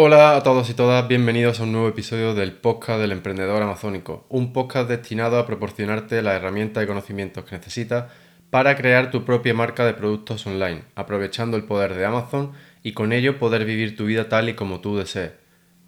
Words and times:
Hola 0.00 0.36
a 0.36 0.44
todos 0.44 0.70
y 0.70 0.74
todas, 0.74 1.08
bienvenidos 1.08 1.58
a 1.58 1.64
un 1.64 1.72
nuevo 1.72 1.88
episodio 1.88 2.32
del 2.32 2.52
podcast 2.52 3.00
del 3.00 3.10
emprendedor 3.10 3.60
amazónico, 3.60 4.26
un 4.28 4.52
podcast 4.52 4.88
destinado 4.88 5.40
a 5.40 5.44
proporcionarte 5.44 6.22
las 6.22 6.36
herramientas 6.36 6.84
y 6.84 6.86
conocimientos 6.86 7.44
que 7.44 7.56
necesitas 7.56 8.04
para 8.48 8.76
crear 8.76 9.10
tu 9.10 9.24
propia 9.24 9.54
marca 9.54 9.84
de 9.84 9.94
productos 9.94 10.46
online, 10.46 10.84
aprovechando 10.94 11.56
el 11.56 11.64
poder 11.64 11.94
de 11.94 12.06
Amazon 12.06 12.52
y 12.84 12.92
con 12.92 13.12
ello 13.12 13.40
poder 13.40 13.64
vivir 13.64 13.96
tu 13.96 14.04
vida 14.04 14.28
tal 14.28 14.48
y 14.48 14.54
como 14.54 14.78
tú 14.78 14.96
desees. 14.96 15.32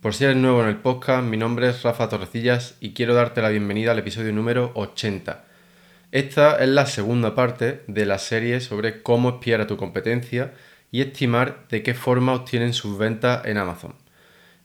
Por 0.03 0.13
si 0.13 0.25
eres 0.25 0.37
nuevo 0.37 0.61
en 0.61 0.71
el 0.71 0.79
podcast, 0.79 1.23
mi 1.23 1.37
nombre 1.37 1.69
es 1.69 1.85
Rafa 1.85 2.09
Torrecillas 2.09 2.75
y 2.81 2.95
quiero 2.95 3.15
darte 3.15 3.43
la 3.43 3.51
bienvenida 3.51 3.93
al 3.93 4.01
episodio 4.01 4.33
número 4.33 4.73
80. 4.75 5.45
Esta 6.11 6.57
es 6.57 6.69
la 6.69 6.87
segunda 6.87 7.37
parte 7.37 7.85
de 7.87 8.07
la 8.07 8.19
serie 8.19 8.59
sobre 8.59 9.05
cómo 9.05 9.29
espiar 9.29 9.61
a 9.61 9.69
tu 9.69 9.77
competencia 9.77 10.53
y 10.91 11.01
estimar 11.03 11.67
de 11.69 11.83
qué 11.83 11.95
forma 11.95 12.35
obtienen 12.35 12.73
sus 12.73 12.99
ventas 12.99 13.45
en 13.45 13.59
Amazon. 13.59 14.00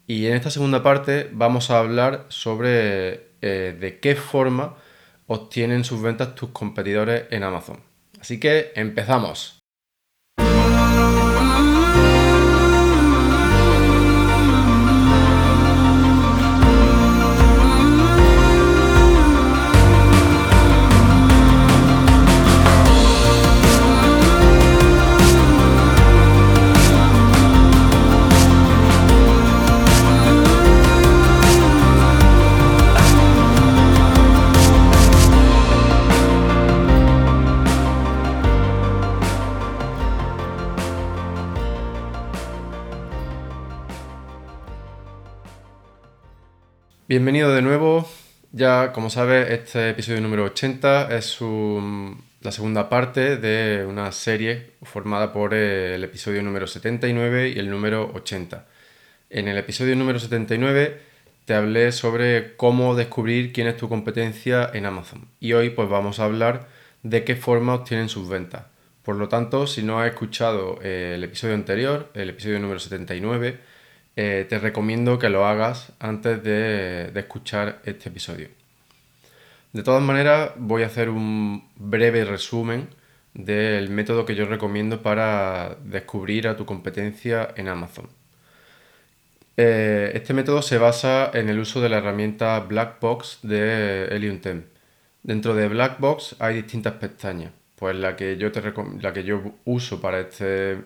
Y 0.07 0.27
en 0.27 0.35
esta 0.35 0.51
segunda 0.51 0.83
parte 0.83 1.29
vamos 1.33 1.71
a 1.71 1.79
hablar 1.79 2.25
sobre 2.29 3.31
eh, 3.41 3.75
de 3.79 3.99
qué 3.99 4.15
forma 4.15 4.75
obtienen 5.27 5.83
sus 5.83 6.01
ventas 6.01 6.35
tus 6.35 6.49
competidores 6.49 7.25
en 7.31 7.43
Amazon. 7.43 7.81
Así 8.19 8.39
que 8.39 8.71
empezamos. 8.75 9.64
Bienvenido 47.15 47.55
de 47.55 47.61
nuevo. 47.61 48.05
Ya, 48.51 48.91
como 48.91 49.09
sabes, 49.09 49.49
este 49.49 49.91
episodio 49.91 50.19
número 50.19 50.43
80 50.43 51.15
es 51.15 51.37
la 51.39 52.51
segunda 52.51 52.89
parte 52.89 53.37
de 53.37 53.85
una 53.85 54.11
serie 54.11 54.71
formada 54.83 55.31
por 55.31 55.53
el 55.53 56.03
episodio 56.03 56.43
número 56.43 56.67
79 56.67 57.53
y 57.55 57.59
el 57.59 57.69
número 57.69 58.11
80. 58.13 58.65
En 59.29 59.47
el 59.47 59.57
episodio 59.57 59.95
número 59.95 60.19
79 60.19 60.99
te 61.45 61.53
hablé 61.53 61.93
sobre 61.93 62.57
cómo 62.57 62.95
descubrir 62.95 63.53
quién 63.53 63.67
es 63.67 63.77
tu 63.77 63.87
competencia 63.87 64.69
en 64.73 64.85
Amazon. 64.85 65.29
Y 65.39 65.53
hoy 65.53 65.69
pues 65.69 65.87
vamos 65.87 66.19
a 66.19 66.25
hablar 66.25 66.67
de 67.01 67.23
qué 67.23 67.37
forma 67.37 67.75
obtienen 67.75 68.09
sus 68.09 68.27
ventas. 68.27 68.63
Por 69.03 69.15
lo 69.15 69.29
tanto, 69.29 69.67
si 69.67 69.83
no 69.83 70.01
has 70.01 70.09
escuchado 70.09 70.81
el 70.81 71.23
episodio 71.23 71.53
anterior, 71.53 72.09
el 72.13 72.31
episodio 72.31 72.59
número 72.59 72.77
79, 72.77 73.57
eh, 74.15 74.45
te 74.47 74.59
recomiendo 74.59 75.19
que 75.19 75.29
lo 75.29 75.45
hagas 75.45 75.91
antes 75.99 76.41
de, 76.43 77.11
escuchar 77.15 77.81
este 77.85 78.09
episodio. 78.09 78.49
De 79.73 79.83
todas 79.83 80.01
maneras, 80.01 80.51
voy 80.57 80.83
a 80.83 80.87
hacer 80.87 81.09
un 81.09 81.67
breve 81.75 82.23
resumen 82.23 82.87
del 83.33 83.89
método 83.89 84.25
que 84.25 84.35
yo 84.35 84.45
recomiendo 84.45 85.01
para 85.01 85.75
descubrir 85.83 86.47
a 86.47 86.55
tu 86.55 86.65
competencia 86.65 87.49
en 87.57 87.67
Amazon. 87.67 88.07
Eh, 89.57 90.11
este 90.13 90.33
método 90.33 90.61
se 90.61 90.77
basa 90.77 91.31
en 91.33 91.49
el 91.49 91.59
uso 91.59 91.81
de 91.81 91.89
la 91.89 91.97
herramienta 91.97 92.59
Blackbox 92.61 93.39
de 93.43 94.05
Helium 94.11 94.39
10. 94.41 94.63
Dentro 95.23 95.55
de 95.55 95.67
Blackbox 95.67 96.37
hay 96.39 96.55
distintas 96.55 96.93
pestañas. 96.93 97.51
Pues 97.75 97.95
la 97.97 98.15
que 98.15 98.37
yo, 98.37 98.49
la 99.01 99.11
que 99.11 99.23
yo 99.25 99.41
uso 99.65 99.99
para, 99.99 100.21
este, 100.21 100.77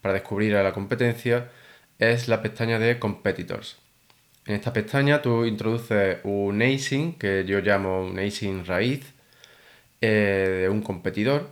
para 0.00 0.14
descubrir 0.14 0.54
a 0.54 0.62
la 0.62 0.72
competencia 0.72 1.50
es 1.98 2.28
la 2.28 2.42
pestaña 2.42 2.78
de 2.78 2.98
Competitors. 2.98 3.76
En 4.46 4.54
esta 4.54 4.72
pestaña 4.72 5.22
tú 5.22 5.44
introduces 5.44 6.18
un 6.24 6.62
ASIN, 6.62 7.14
que 7.14 7.44
yo 7.46 7.60
llamo 7.60 8.06
un 8.06 8.18
ASIN 8.18 8.64
raíz, 8.64 9.12
eh, 10.00 10.60
de 10.62 10.68
un 10.68 10.82
competidor, 10.82 11.50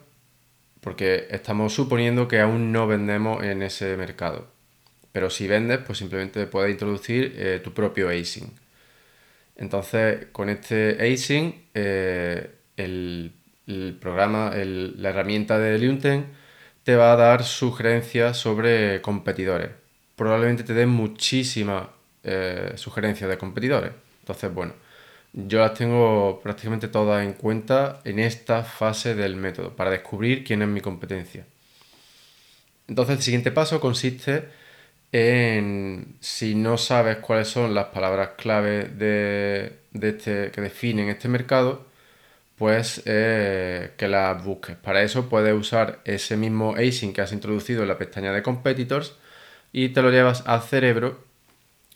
porque 0.81 1.27
estamos 1.31 1.75
suponiendo 1.75 2.29
que 2.29 2.41
aún 2.41 2.73
no 2.73 2.87
vendemos 2.87 3.43
en 3.43 3.63
ese 3.63 3.97
mercado. 3.97 4.49
Pero 5.13 5.31
si 5.31 5.49
vendes, 5.49 5.79
pues 5.87 5.99
simplemente 5.99 6.47
puedes 6.47 6.73
introducir 6.73 7.35
eh, 7.37 7.61
tu 7.63 7.73
propio 7.75 8.09
ASIN. 8.11 8.53
Entonces, 9.57 10.27
con 10.33 10.49
este 10.51 11.13
ASIN, 11.13 11.67
eh, 11.75 12.51
el, 12.77 13.33
programa, 14.01 14.53
la 14.55 15.09
herramienta 15.11 15.59
de 15.59 15.79
Liunten 15.79 16.27
te 16.85 16.97
va 16.97 17.13
a 17.15 17.17
dar 17.17 17.45
sugerencias 17.45 18.37
sobre 18.37 19.01
competidores 19.01 19.71
probablemente 20.17 20.65
te 20.65 20.75
den 20.75 20.89
muchísimas 20.89 21.89
eh, 22.23 22.73
sugerencias 22.77 23.29
de 23.29 23.39
competidores. 23.39 23.93
Entonces, 24.21 24.53
bueno, 24.53 24.75
yo 25.33 25.59
las 25.61 25.75
tengo 25.75 26.41
prácticamente 26.43 26.89
todas 26.89 27.25
en 27.25 27.35
cuenta 27.35 28.01
en 28.05 28.19
esta 28.19 28.63
fase 28.65 29.15
del 29.15 29.37
método, 29.37 29.75
para 29.77 29.91
descubrir 29.91 30.45
quién 30.45 30.63
es 30.63 30.69
mi 30.69 30.81
competencia. 30.81 31.45
Entonces, 32.89 33.17
el 33.17 33.23
siguiente 33.23 33.51
paso 33.51 33.81
consiste 33.81 34.45
en, 35.13 36.17
si 36.21 36.55
no 36.55 36.79
sabes 36.79 37.19
cuáles 37.19 37.49
son 37.49 37.75
las 37.75 37.87
palabras 37.87 38.31
clave 38.37 38.85
de, 38.85 39.79
este, 39.93 40.51
que 40.51 40.61
definen 40.61 41.09
este 41.09 41.29
mercado, 41.29 41.87
pues 42.57 43.03
eh, 43.07 43.93
que 43.97 44.09
las 44.09 44.45
busques. 44.45 44.77
Para 44.77 45.03
eso 45.03 45.29
puedes 45.29 45.55
usar 45.55 46.01
ese 46.05 46.37
mismo 46.37 46.75
ASIN 46.77 47.13
que 47.13 47.21
has 47.23 47.33
introducido 47.33 47.83
en 47.83 47.89
la 47.89 47.99
pestaña 47.99 48.33
de 48.33 48.43
competitors 48.43 49.15
y 49.75 49.89
te 49.89 50.03
lo 50.03 50.11
llevas 50.11 50.45
al 50.47 50.63
cerebro 50.63 51.19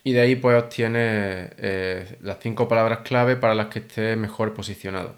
y 0.03 0.13
de 0.13 0.21
ahí 0.21 0.35
pues 0.35 0.61
obtienes 0.61 1.53
eh, 1.59 2.19
las 2.23 2.39
cinco 2.41 2.67
palabras 2.67 3.01
clave 3.05 3.37
para 3.37 3.55
las 3.55 3.69
que 3.69 3.79
estés 3.79 4.19
mejor 4.19 4.53
posicionado. 4.53 5.15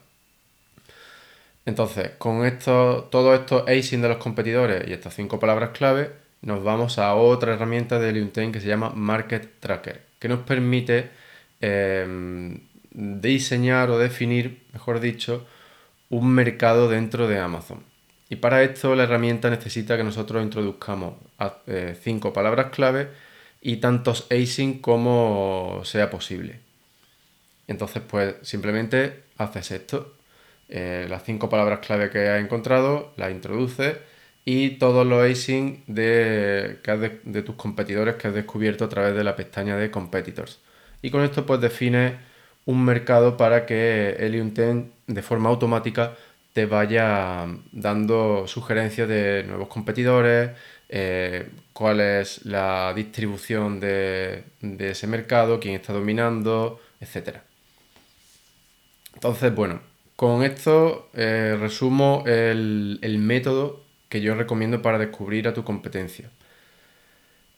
Entonces, 1.64 2.10
con 2.18 2.44
esto, 2.44 3.08
todos 3.10 3.40
estos 3.40 3.66
ASIN 3.66 4.02
de 4.02 4.08
los 4.08 4.18
competidores 4.18 4.86
y 4.86 4.92
estas 4.92 5.14
cinco 5.14 5.40
palabras 5.40 5.70
clave, 5.70 6.12
nos 6.42 6.62
vamos 6.62 6.98
a 6.98 7.14
otra 7.14 7.54
herramienta 7.54 7.98
de 7.98 8.12
LinkedIn 8.12 8.52
que 8.52 8.60
se 8.60 8.68
llama 8.68 8.90
Market 8.94 9.58
Tracker, 9.60 10.02
que 10.18 10.28
nos 10.28 10.40
permite 10.40 11.10
em, 11.62 12.60
diseñar 12.90 13.90
o 13.90 13.98
definir, 13.98 14.64
mejor 14.74 15.00
dicho, 15.00 15.46
un 16.10 16.30
mercado 16.32 16.88
dentro 16.90 17.26
de 17.26 17.38
Amazon. 17.38 17.89
Y 18.30 18.36
para 18.36 18.62
esto 18.62 18.94
la 18.94 19.02
herramienta 19.02 19.50
necesita 19.50 19.96
que 19.96 20.04
nosotros 20.04 20.42
introduzcamos 20.42 21.14
eh, 21.66 21.98
cinco 22.00 22.32
palabras 22.32 22.70
clave 22.70 23.08
y 23.60 23.78
tantos 23.78 24.28
async 24.30 24.80
como 24.80 25.82
sea 25.84 26.08
posible. 26.10 26.60
Entonces, 27.66 28.02
pues 28.08 28.36
simplemente 28.42 29.24
haces 29.36 29.72
esto. 29.72 30.14
Eh, 30.68 31.06
las 31.10 31.24
cinco 31.24 31.48
palabras 31.48 31.80
clave 31.80 32.10
que 32.10 32.28
has 32.28 32.40
encontrado, 32.40 33.12
las 33.16 33.32
introduces 33.32 33.96
y 34.44 34.78
todos 34.78 35.04
los 35.04 35.28
async 35.28 35.84
de, 35.86 36.78
de, 37.24 37.42
tus 37.42 37.56
competidores 37.56 38.14
que 38.14 38.28
has 38.28 38.34
descubierto 38.34 38.84
a 38.84 38.88
través 38.88 39.16
de 39.16 39.24
la 39.24 39.34
pestaña 39.34 39.76
de 39.76 39.90
competitors. 39.90 40.60
Y 41.02 41.10
con 41.10 41.24
esto 41.24 41.46
pues 41.46 41.60
defines 41.60 42.14
un 42.64 42.84
mercado 42.84 43.36
para 43.36 43.66
que 43.66 44.16
Helium 44.20 44.54
10 44.54 44.84
de 45.08 45.22
forma 45.22 45.48
automática 45.50 46.14
te 46.52 46.66
vaya 46.66 47.46
dando 47.72 48.46
sugerencias 48.46 49.08
de 49.08 49.44
nuevos 49.46 49.68
competidores, 49.68 50.50
eh, 50.88 51.48
cuál 51.72 52.00
es 52.00 52.44
la 52.44 52.92
distribución 52.94 53.78
de, 53.78 54.44
ese 54.60 55.06
mercado, 55.06 55.60
quién 55.60 55.74
está 55.74 55.92
dominando, 55.92 56.80
etc. 57.00 57.38
Entonces, 59.14 59.54
bueno, 59.54 59.80
con 60.16 60.42
esto 60.42 61.08
eh, 61.14 61.56
resumo 61.60 62.24
el, 62.26 62.98
método 63.20 63.84
que 64.08 64.20
yo 64.20 64.34
recomiendo 64.34 64.82
para 64.82 64.98
descubrir 64.98 65.46
a 65.46 65.54
tu 65.54 65.62
competencia. 65.62 66.30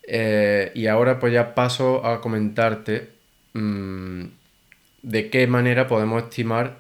Eh, 0.07 0.73
y 0.75 0.87
ahora 0.89 1.19
pues 1.19 1.33
ya 1.33 1.55
paso 1.55 2.05
a 2.05 2.21
comentarte 2.21 3.11
mm, 3.55 4.25
de 5.03 5.31
qué 5.31 5.47
manera 5.47 5.87
podemos 5.87 6.25
estimar 6.25 6.79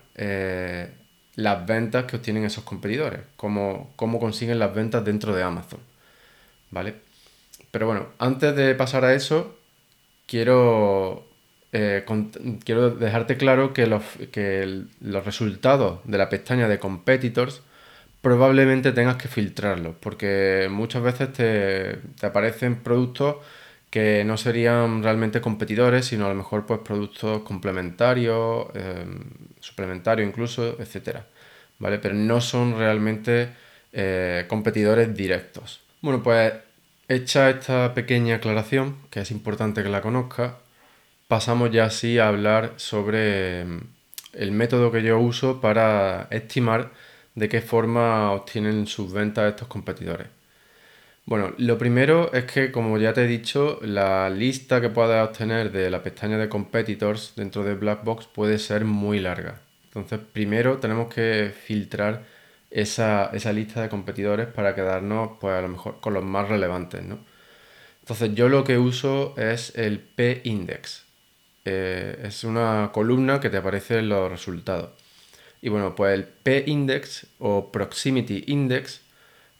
las 1.36 1.66
ventas 1.66 2.04
que 2.04 2.16
obtienen 2.16 2.44
esos 2.44 2.64
competidores, 2.64 3.20
cómo, 3.36 3.92
cómo 3.96 4.20
consiguen 4.20 4.58
las 4.58 4.74
ventas 4.74 5.04
dentro 5.04 5.34
de 5.34 5.42
Amazon. 5.42 5.80
¿Vale? 6.70 6.94
Pero 7.70 7.86
bueno, 7.86 8.06
antes 8.18 8.54
de 8.54 8.74
pasar 8.74 9.04
a 9.04 9.14
eso, 9.14 9.56
quiero, 10.26 11.26
eh, 11.72 12.04
quiero 12.64 12.90
dejarte 12.90 13.36
claro 13.36 13.72
que, 13.72 13.86
los, 13.86 14.02
que 14.30 14.84
los 15.00 15.24
resultados 15.24 16.00
de 16.04 16.18
la 16.18 16.28
pestaña 16.28 16.68
de 16.68 16.78
competitors 16.78 17.62
probablemente 18.20 18.92
tengas 18.92 19.16
que 19.16 19.28
filtrarlos, 19.28 19.96
porque 20.00 20.68
muchas 20.70 21.02
veces 21.02 21.32
te, 21.32 21.98
te 22.20 22.26
aparecen 22.26 22.82
productos 22.82 23.36
que 23.92 24.24
no 24.24 24.38
serían 24.38 25.02
realmente 25.02 25.42
competidores, 25.42 26.06
sino 26.06 26.24
a 26.24 26.30
lo 26.30 26.34
mejor 26.34 26.64
pues 26.66 26.80
productos 26.80 27.42
complementarios, 27.42 28.68
em, 28.74 29.20
suplementarios 29.60 30.26
incluso, 30.28 30.80
etcétera, 30.80 31.26
¿vale? 31.78 31.98
Pero 31.98 32.14
no 32.14 32.40
son 32.40 32.78
realmente 32.78 33.50
eh, 33.92 34.46
competidores 34.48 35.14
directos. 35.14 35.82
Bueno, 36.00 36.22
pues 36.22 36.54
hecha 37.08 37.50
esta 37.50 37.92
pequeña 37.94 38.36
aclaración, 38.36 38.96
que 39.10 39.20
es 39.20 39.30
importante 39.30 39.82
que 39.82 39.90
la 39.90 40.00
conozca, 40.00 40.58
pasamos 41.28 41.70
ya 41.70 41.84
así 41.86 42.18
a 42.18 42.28
hablar 42.28 42.74
sobre 42.76 43.60
em, 43.60 43.80
el 44.32 44.52
método 44.52 44.90
que 44.92 45.02
yo 45.02 45.18
uso 45.20 45.60
para 45.60 46.28
estimar 46.30 46.92
de 47.34 47.48
qué 47.48 47.60
forma 47.60 48.32
obtienen 48.32 48.86
sus 48.86 49.12
ventas 49.12 49.50
estos 49.50 49.68
competidores. 49.68 50.28
Bueno, 51.24 51.54
lo 51.56 51.78
primero 51.78 52.32
es 52.32 52.44
que, 52.46 52.72
como 52.72 52.98
ya 52.98 53.12
te 53.12 53.24
he 53.24 53.26
dicho, 53.28 53.78
la 53.82 54.28
lista 54.28 54.80
que 54.80 54.90
puedes 54.90 55.22
obtener 55.22 55.70
de 55.70 55.88
la 55.88 56.02
pestaña 56.02 56.36
de 56.36 56.48
competitors 56.48 57.34
dentro 57.36 57.62
de 57.62 57.74
Blackbox 57.74 58.26
puede 58.26 58.58
ser 58.58 58.84
muy 58.84 59.20
larga. 59.20 59.60
Entonces, 59.84 60.18
primero 60.32 60.78
tenemos 60.78 61.12
que 61.14 61.52
filtrar 61.66 62.24
esa, 62.70 63.30
lista 63.52 63.82
de 63.82 63.88
competidores 63.88 64.48
para 64.48 64.74
quedarnos, 64.74 65.32
pues 65.40 65.54
a 65.54 65.62
lo 65.62 65.68
mejor, 65.68 66.00
con 66.00 66.14
los 66.14 66.24
más 66.24 66.48
relevantes, 66.48 67.02
¿no? 67.04 67.18
Entonces, 68.00 68.34
yo 68.34 68.48
lo 68.48 68.64
que 68.64 68.78
uso 68.78 69.34
es 69.38 69.76
el 69.76 70.00
P-Index. 70.00 71.04
Eh, 71.64 72.20
es 72.24 72.42
una 72.44 72.90
columna 72.92 73.40
que 73.40 73.50
te 73.50 73.58
aparece 73.58 73.98
en 73.98 74.08
los 74.08 74.30
resultados. 74.30 74.90
Y 75.60 75.68
bueno, 75.68 75.94
pues 75.94 76.14
el 76.14 76.24
P-Index 76.24 77.26
o 77.38 77.70
Proximity 77.70 78.44
Index 78.48 79.01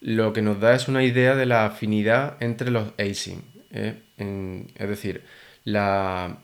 lo 0.03 0.33
que 0.33 0.43
nos 0.43 0.61
da 0.61 0.75
es 0.75 0.89
una 0.89 1.05
idea 1.05 1.37
de 1.37 1.47
la 1.47 1.65
afinidad 1.65 2.37
entre 2.41 2.71
los 2.71 2.89
async. 2.99 3.45
¿eh? 3.71 3.95
es 4.19 4.89
decir, 4.89 5.23
la, 5.65 6.39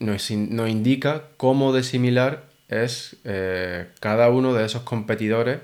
nos, 0.00 0.30
indica 0.30 1.28
cómo 1.36 1.72
de 1.72 1.82
similar 1.84 2.44
es 2.68 3.16
eh, 3.24 3.86
cada 4.00 4.28
uno 4.30 4.54
de 4.54 4.64
esos 4.64 4.82
competidores 4.82 5.60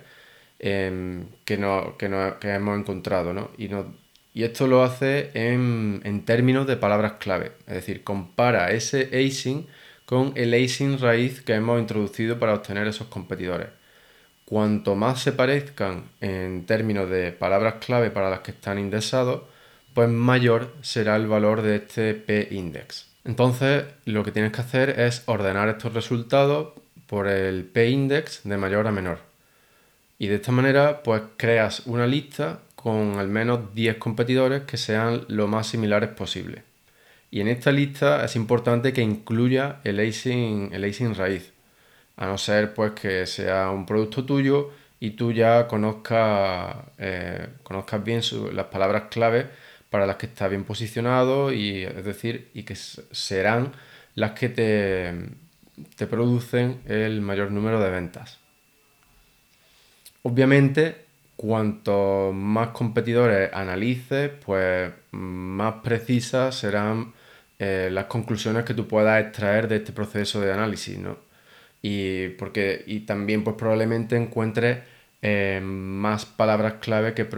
em, 0.60 1.26
que, 1.44 1.54
hemos 1.54 2.78
encontrado. 2.78 3.32
¿no? 3.34 3.50
Y, 3.58 3.68
y, 4.32 4.44
esto 4.44 4.68
lo 4.68 4.84
hace 4.84 5.30
en, 5.34 6.00
en, 6.04 6.24
términos 6.24 6.66
de 6.68 6.76
palabras 6.76 7.14
clave. 7.14 7.52
Es 7.66 7.74
decir, 7.74 8.04
compara 8.04 8.70
ese 8.70 9.10
async 9.26 9.66
con 10.04 10.32
el 10.36 10.54
async 10.54 11.00
raíz 11.00 11.40
que 11.42 11.54
hemos 11.54 11.80
introducido 11.80 12.38
para 12.38 12.54
obtener 12.54 12.86
esos 12.86 13.08
competidores. 13.08 13.79
Cuanto 14.50 14.97
más 14.97 15.23
se 15.23 15.31
parezcan 15.31 16.06
en 16.20 16.67
términos 16.67 17.08
de 17.08 17.31
palabras 17.31 17.75
clave 17.75 18.11
para 18.11 18.31
las 18.31 18.41
que 18.41 18.50
están 18.50 18.81
indexados, 18.81 19.43
pues 19.94 20.08
mayor 20.08 20.75
será 20.82 21.14
el 21.14 21.29
valor 21.29 21.62
de 21.62 21.76
este 21.76 22.14
p-index. 22.14 23.06
Entonces, 23.25 23.85
lo 24.06 24.25
que 24.25 24.32
tienes 24.32 24.50
que 24.50 24.61
hacer 24.61 24.99
es 24.99 25.23
ordenar 25.26 25.69
estos 25.69 25.94
resultados 25.94 26.73
por 27.06 27.29
el 27.29 27.64
p-index 27.64 28.41
de 28.43 28.56
mayor 28.56 28.88
a 28.88 28.91
menor. 28.91 29.20
Y 30.19 30.26
de 30.26 30.35
esta 30.35 30.50
manera, 30.50 31.05
pues 31.05 31.23
creas 31.37 31.87
una 31.87 32.08
lista 32.08 32.58
con 32.75 33.20
al 33.20 33.29
menos 33.29 33.73
10 33.73 33.99
competidores 33.99 34.62
que 34.62 34.79
sean 34.79 35.26
lo 35.29 35.47
más 35.47 35.69
similares 35.69 36.11
posible. 36.11 36.64
Y 37.31 37.41
en 37.41 37.47
esta 37.47 37.70
lista 37.70 38.25
es 38.25 38.35
importante 38.35 38.93
que 38.93 39.02
incluya 39.02 39.76
el 39.85 40.00
async, 40.00 40.73
el 40.73 41.14
raíz 41.14 41.50
a 42.20 42.26
no 42.26 42.37
ser 42.38 42.75
pues 42.75 42.93
que 42.93 43.26
sea 43.26 43.70
un 43.70 43.87
producto 43.87 44.25
tuyo 44.26 44.70
y 45.00 45.12
tú 45.12 45.32
ya 45.32 45.67
conozcas, 45.67 46.76
eh, 46.99 47.49
conozcas 47.62 48.05
bien 48.05 48.20
las 48.52 48.67
palabras 48.67 49.05
clave 49.11 49.49
para 49.88 50.06
las 50.06 50.17
que 50.17 50.26
está 50.26 50.46
bien 50.46 50.64
posicionado 50.64 51.50
y 51.50 51.82
es 51.84 52.05
decir, 52.05 52.50
y 52.52 52.64
que 52.64 52.76
serán 52.76 53.72
las 54.14 54.32
que 54.32 54.50
te, 54.50 55.14
te 55.96 56.06
producen 56.06 56.82
el 56.87 57.22
mayor 57.22 57.50
número 57.50 57.81
de 57.81 57.90
ventas. 57.90 58.38
Obviamente, 60.23 61.06
cuanto 61.37 62.32
más 62.34 62.69
competidores 62.69 63.50
analices, 63.55 64.31
pues 64.44 64.93
más 65.12 65.76
precisas 65.82 66.55
serán 66.55 67.14
eh, 67.58 67.88
las 67.90 68.05
conclusiones 68.05 68.64
que 68.64 68.75
tú 68.75 68.87
puedas 68.87 69.25
extraer 69.25 69.69
de 69.69 69.76
este 69.76 69.93
proceso 69.93 70.43
de 70.43 70.52
análisis, 70.52 70.99
¿no? 70.99 71.29
Y, 71.82 72.28
porque, 72.30 72.84
y 72.86 73.00
también 73.00 73.44
pues 73.44 73.56
probablemente 73.56 74.16
encuentres 74.16 74.78
eh, 75.22 75.60
más 75.62 76.26
palabras 76.26 76.74
clave 76.80 77.14
que, 77.14 77.28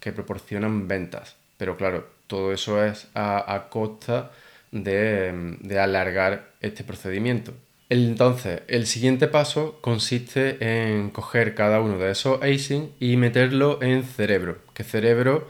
que, 0.00 0.12
proporcionan 0.12 0.88
ventas. 0.88 1.36
Pero 1.56 1.76
claro, 1.76 2.08
todo 2.26 2.52
eso 2.52 2.84
es 2.84 3.08
a, 3.14 3.68
costa 3.70 4.32
de, 4.70 5.56
de, 5.60 5.78
alargar 5.78 6.52
este 6.60 6.84
procedimiento. 6.84 7.52
Entonces, 7.88 8.62
el 8.68 8.86
siguiente 8.86 9.28
paso 9.28 9.78
consiste 9.82 10.56
en 10.60 11.10
coger 11.10 11.54
cada 11.54 11.80
uno 11.80 11.98
de 11.98 12.10
esos 12.10 12.42
async 12.42 12.90
y 13.00 13.16
meterlo 13.16 13.82
en 13.82 14.02
Cerebro, 14.04 14.58
que 14.72 14.82
Cerebro 14.82 15.48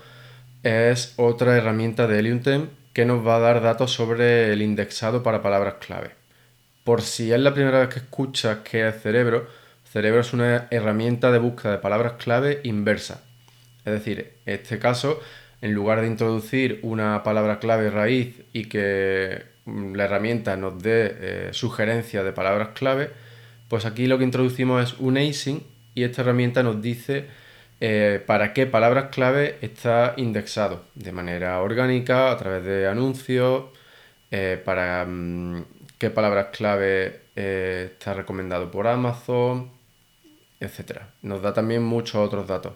es 0.65 1.15
otra 1.17 1.57
herramienta 1.57 2.07
de 2.07 2.19
Helium 2.19 2.69
que 2.93 3.05
nos 3.05 3.27
va 3.27 3.37
a 3.37 3.41
dar 3.41 3.63
datos 3.63 3.93
sobre 3.93 4.53
el 4.53 4.61
indexado 4.63 5.23
para 5.23 5.43
palabras 5.43 5.75
clave 5.81 6.22
por 6.85 7.03
si 7.03 7.33
es 7.33 7.41
la 7.41 7.55
primera 7.55 7.81
vez 7.81 7.89
que 7.89 8.01
escuchas 8.01 8.59
qué 8.65 8.89
es 8.89 9.01
Cerebro, 9.03 9.47
Cerebro 9.93 10.21
es 10.21 10.33
una 10.33 10.69
herramienta 10.71 11.31
de 11.31 11.39
búsqueda 11.39 11.73
de 11.73 11.79
palabras 11.79 12.15
clave 12.15 12.61
inversa. 12.65 13.23
Es 13.85 13.93
decir, 13.93 14.33
en 14.47 14.55
este 14.55 14.79
caso, 14.79 15.21
en 15.61 15.75
lugar 15.75 16.01
de 16.01 16.07
introducir 16.07 16.81
una 16.83 17.23
palabra 17.23 17.59
clave 17.59 17.91
raíz 17.91 18.43
y 18.53 18.67
que 18.67 19.43
mm, 19.65 19.95
la 19.95 20.05
herramienta 20.05 20.57
nos 20.57 20.83
dé 20.83 21.17
eh, 21.21 21.49
sugerencias 21.53 22.25
de 22.25 22.33
palabras 22.33 22.71
clave, 22.75 23.11
pues 23.69 23.85
aquí 23.85 24.07
lo 24.07 24.19
que 24.19 24.25
introducimos 24.25 24.83
es 24.83 24.99
un 24.99 25.19
async 25.19 25.63
y 25.95 26.05
esta 26.05 26.23
herramienta 26.23 26.63
nos 26.63 26.81
dice 26.81 27.27
eh, 27.81 28.23
para 28.27 28.53
qué 28.53 28.67
palabras 28.67 29.07
clave 29.11 29.59
está 29.61 30.15
indexado 30.17 30.85
de 30.95 31.13
manera 31.13 31.61
orgánica, 31.61 32.31
a 32.31 32.37
través 32.39 32.65
de 32.65 32.87
anuncios, 32.87 33.65
eh, 34.31 34.61
para 34.65 35.05
mm, 35.05 35.65
qué 36.03 36.11
palabras 36.11 36.49
clave 36.51 37.27
eh, 37.37 37.91
está 37.93 38.13
recomendado 38.13 38.73
por 38.73 38.89
Amazon, 38.89 39.71
etc. 40.59 41.03
Nos 41.23 41.41
da 41.43 41.53
también 41.55 41.85
muchos 41.85 42.17
otros 42.17 42.49
datos. 42.49 42.73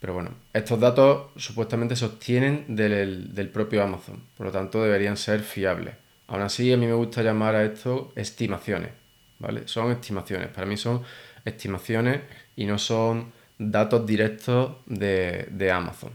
Pero 0.00 0.14
bueno, 0.14 0.30
estos 0.54 0.80
datos 0.80 1.32
supuestamente 1.36 1.96
se 1.96 2.06
obtienen 2.06 2.74
del, 2.74 3.50
propio 3.52 3.82
Amazon, 3.82 4.24
por 4.38 4.46
lo 4.46 4.52
tanto 4.52 4.82
deberían 4.82 5.18
ser 5.18 5.40
fiables. 5.40 5.96
Aún 6.28 6.40
así, 6.40 6.72
a 6.72 6.78
mí 6.78 6.86
me 6.86 6.94
gusta 6.94 7.22
llamar 7.22 7.56
a 7.56 7.62
esto 7.62 8.10
estimaciones, 8.16 8.92
¿vale? 9.38 9.68
Son 9.68 9.92
estimaciones, 9.92 10.48
para 10.48 10.66
mí 10.66 10.78
son 10.78 11.02
estimaciones 11.44 12.22
y 12.56 12.64
no 12.64 12.78
son 12.78 13.34
datos 13.58 14.06
directos 14.06 14.76
de, 14.86 15.70
Amazon. 15.70 16.12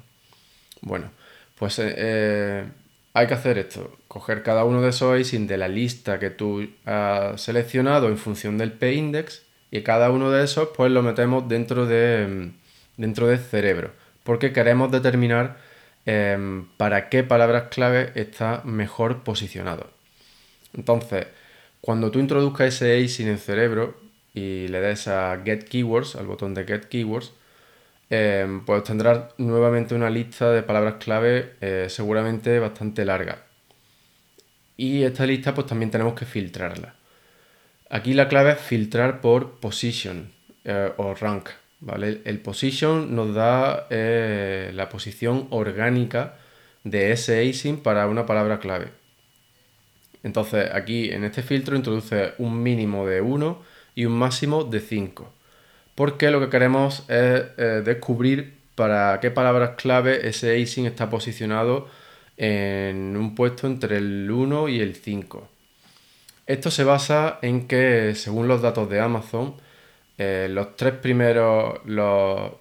Bueno, 0.81 1.11
pues 1.53 1.77
eh, 1.77 1.93
eh, 1.95 2.67
hay 3.17 3.25
que 3.25 3.33
hacer 3.33 3.57
esto, 3.57 3.97
coger 4.07 4.43
cada 4.43 4.63
uno 4.63 4.79
de 4.79 4.89
esos 4.89 5.19
async 5.19 5.49
de 5.49 5.57
la 5.57 5.67
lista 5.67 6.19
que 6.19 6.29
tú 6.29 6.69
has 6.85 7.41
seleccionado 7.41 8.09
en 8.09 8.17
función 8.19 8.59
del 8.59 8.73
p-index 8.73 9.41
y 9.71 9.81
cada 9.81 10.11
uno 10.11 10.29
de 10.29 10.43
esos 10.43 10.69
pues 10.75 10.91
lo 10.91 11.01
metemos 11.01 11.47
dentro 11.49 11.87
de, 11.87 12.27
mm, 12.27 13.01
dentro 13.01 13.27
del 13.27 13.39
cerebro 13.39 13.91
porque 14.23 14.53
queremos 14.53 14.91
determinar 14.91 15.57
em, 16.05 16.67
para 16.77 17.09
qué 17.09 17.23
palabras 17.23 17.69
clave 17.71 18.11
está 18.15 18.61
mejor 18.63 19.23
posicionado. 19.23 19.89
Entonces, 20.73 21.27
cuando 21.81 22.11
tú 22.11 22.19
introduzcas 22.19 22.67
ese 22.75 23.03
async 23.03 23.27
en 23.27 23.33
el 23.33 23.39
cerebro 23.39 23.97
y 24.33 24.67
le 24.67 24.79
des 24.79 25.07
a 25.07 25.41
Get 25.43 25.63
Keywords, 25.65 26.15
al 26.15 26.27
botón 26.27 26.53
de 26.53 26.65
Get 26.65 26.85
Keywords, 26.85 27.33
Em, 28.09 28.63
pues 28.63 28.83
tendrás 28.83 29.37
nuevamente 29.37 29.93
una 29.93 30.09
lista 30.09 30.51
de 30.51 30.63
palabras 30.63 30.95
clave 30.95 31.55
eh, 31.59 31.87
seguramente 31.89 32.57
bastante 32.59 33.03
larga. 33.03 33.43
Y 34.77 35.03
esta 35.03 35.25
lista 35.25 35.53
pues 35.53 35.67
también 35.67 35.91
tenemos 35.91 36.13
que 36.13 36.25
filtrarla. 36.25 36.95
Aquí 37.89 38.13
la 38.13 38.27
clave 38.29 38.51
es 38.51 38.59
filtrar 38.59 39.21
por 39.21 39.59
position 39.59 40.31
eh, 40.63 40.91
o 40.97 41.13
rank. 41.15 41.49
¿vale? 41.79 42.21
El 42.25 42.39
position 42.39 43.13
nos 43.15 43.33
da 43.35 43.87
eh, 43.89 44.71
la 44.73 44.89
posición 44.89 45.47
orgánica 45.49 46.37
de 46.83 47.11
ese 47.11 47.49
async 47.49 47.81
para 47.81 48.07
una 48.07 48.25
palabra 48.25 48.59
clave. 48.59 48.89
Entonces 50.23 50.69
aquí 50.73 51.09
en 51.11 51.23
este 51.25 51.43
filtro 51.43 51.75
introduce 51.75 52.33
un 52.37 52.61
mínimo 52.63 53.05
de 53.05 53.21
1 53.21 53.61
y 53.95 54.05
un 54.05 54.13
máximo 54.13 54.63
de 54.63 54.79
5 54.79 55.36
porque 55.97 56.29
lo 56.29 56.39
que 56.39 56.49
queremos 56.49 56.99
es 57.09 57.43
eh, 57.57 57.81
descubrir 57.83 58.53
para 58.75 59.19
qué 59.19 59.31
palabras 59.31 59.71
clave 59.77 60.29
ese 60.29 60.61
async 60.61 60.85
está 60.85 61.09
posicionado 61.09 61.87
en 62.37 63.17
un 63.17 63.33
puesto 63.33 63.65
entre 63.65 63.97
el 63.97 64.29
1 64.29 64.69
y 64.69 64.79
el 64.79 64.95
5. 64.95 65.49
Esto 66.45 66.69
se 66.69 66.83
basa 66.83 67.39
en 67.41 67.67
que, 67.67 68.13
según 68.13 68.47
los 68.47 68.61
datos 68.61 68.87
de 68.89 68.99
Amazon, 68.99 69.55
eh, 70.19 70.47
los 70.51 70.75
tres 70.75 70.93
primeros, 70.93 71.79
los, 71.85 72.51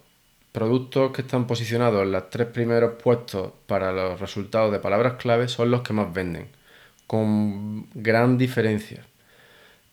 productos 0.51 1.11
que 1.11 1.21
están 1.21 1.45
posicionados 1.45 2.01
en 2.01 2.13
los 2.13 2.31
tres 2.31 2.47
primeros 2.47 2.93
puestos 2.99 3.51
para 3.67 3.91
los 3.91 4.19
resultados 4.19 4.71
de 4.71 4.79
palabras 4.79 5.13
clave 5.21 5.47
son 5.47 5.69
los 5.69 5.81
que 5.81 5.93
más 5.93 6.11
venden, 6.11 6.47
con 7.05 7.87
gran 7.93 8.39
diferencia. 8.39 9.05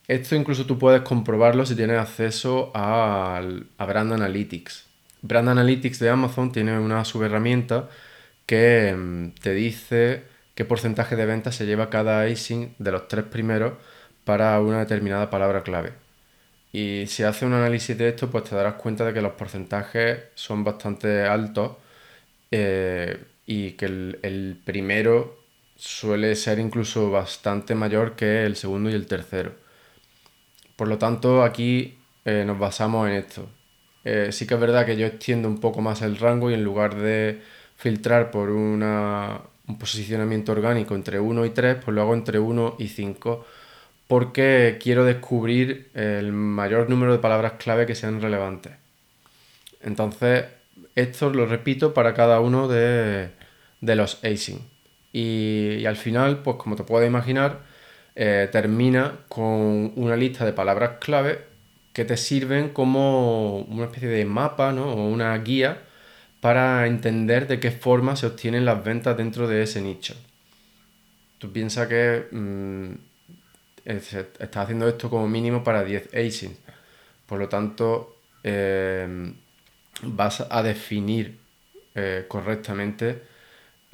Esto 0.06 0.36
incluso 0.36 0.66
tú 0.66 0.78
puedes 0.78 1.02
comprobarlo 1.02 1.64
si 1.64 1.74
tienes 1.76 1.98
acceso 1.98 2.70
a, 2.74 3.40
Brand 3.78 4.12
Analytics. 4.12 4.86
Brand 5.22 5.48
Analytics 5.48 5.98
de 5.98 6.10
Amazon 6.10 6.52
tiene 6.52 6.78
una 6.78 7.04
subherramienta 7.04 7.88
que 8.46 8.94
mm, 8.94 9.30
te 9.40 9.54
dice 9.54 10.24
qué 10.54 10.64
porcentaje 10.66 11.16
de 11.16 11.26
ventas 11.26 11.56
se 11.56 11.66
lleva 11.66 11.90
cada 11.90 12.22
ASIN 12.22 12.74
de 12.78 12.92
los 12.92 13.08
tres 13.08 13.24
primeros 13.24 13.74
para 14.24 14.60
una 14.60 14.80
determinada 14.80 15.30
palabra 15.30 15.62
clave. 15.62 15.92
Y 16.72 17.06
si 17.08 17.22
haces 17.22 17.44
un 17.44 17.54
análisis 17.54 17.96
de 17.96 18.08
esto, 18.08 18.30
pues 18.30 18.44
te 18.44 18.56
darás 18.56 18.74
cuenta 18.74 19.04
de 19.06 19.14
que 19.14 19.22
los 19.22 19.32
porcentajes 19.34 20.24
son 20.34 20.64
bastante 20.64 21.22
altos 21.24 21.76
eh, 22.50 23.24
y 23.46 23.72
que 23.72 23.86
el 23.86 24.60
primero 24.64 25.44
suele 25.76 26.34
ser 26.36 26.58
incluso 26.58 27.10
bastante 27.10 27.74
mayor 27.74 28.16
que 28.16 28.44
el 28.46 28.56
segundo 28.56 28.90
y 28.90 28.94
el 28.94 29.06
tercero. 29.06 29.63
Por 30.76 30.88
lo 30.88 30.98
tanto, 30.98 31.42
aquí 31.42 31.98
eh, 32.24 32.44
nos 32.46 32.58
basamos 32.58 33.08
en 33.08 33.14
esto. 33.14 33.48
Eh, 34.04 34.30
sí 34.32 34.46
que 34.46 34.54
es 34.54 34.60
verdad 34.60 34.84
que 34.86 34.96
yo 34.96 35.06
extiendo 35.06 35.48
un 35.48 35.60
poco 35.60 35.80
más 35.80 36.02
el 36.02 36.18
rango 36.18 36.50
y 36.50 36.54
en 36.54 36.64
lugar 36.64 36.96
de 36.96 37.40
filtrar 37.76 38.30
por 38.30 38.50
un 38.50 38.84
posicionamiento 39.78 40.52
orgánico 40.52 40.94
entre 40.94 41.20
1 41.20 41.46
y 41.46 41.50
3, 41.50 41.76
pues 41.84 41.94
lo 41.94 42.02
hago 42.02 42.14
entre 42.14 42.38
1 42.38 42.76
y 42.78 42.88
5 42.88 43.46
porque 44.06 44.78
quiero 44.82 45.04
descubrir 45.04 45.90
el 45.94 46.32
mayor 46.32 46.90
número 46.90 47.12
de 47.12 47.18
palabras 47.18 47.54
clave 47.58 47.86
que 47.86 47.94
sean 47.94 48.20
relevantes. 48.20 48.72
Entonces, 49.80 50.44
esto 50.94 51.30
lo 51.30 51.46
repito 51.46 51.94
para 51.94 52.14
cada 52.14 52.40
uno 52.40 52.68
de, 52.68 53.30
los 53.80 54.22
async. 54.24 54.60
Y, 55.12 55.76
y, 55.80 55.86
al 55.86 55.96
final, 55.96 56.42
pues 56.42 56.56
como 56.56 56.76
te 56.76 56.84
puedes 56.84 57.08
imaginar, 57.08 57.62
eh, 58.16 58.48
termina 58.52 59.20
con 59.28 59.92
una 59.96 60.16
lista 60.16 60.44
de 60.44 60.52
palabras 60.52 60.98
clave 61.00 61.40
que 61.92 62.04
te 62.04 62.16
sirven 62.16 62.70
como 62.70 63.60
una 63.60 63.84
especie 63.84 64.08
de 64.08 64.24
mapa 64.24 64.72
o 64.74 65.06
una 65.06 65.36
guía 65.38 65.82
para 66.40 66.86
entender 66.86 67.46
de 67.46 67.60
qué 67.60 67.70
forma 67.70 68.16
se 68.16 68.26
obtienen 68.26 68.64
las 68.64 68.84
ventas 68.84 69.16
dentro 69.16 69.48
de 69.48 69.62
ese 69.62 69.80
nicho. 69.80 70.14
Tú 71.38 71.52
piensas 71.52 71.88
que 71.88 72.26
mm, 72.30 72.92
estás 73.84 74.56
haciendo 74.56 74.88
esto 74.88 75.08
como 75.10 75.28
mínimo 75.28 75.64
para 75.64 75.84
10 75.84 76.14
ASINs. 76.14 76.58
Por 77.26 77.38
lo 77.38 77.48
tanto, 77.48 78.16
eh, 78.42 79.32
vas 80.02 80.46
a 80.50 80.62
definir 80.62 81.38
eh, 81.94 82.24
correctamente 82.28 83.22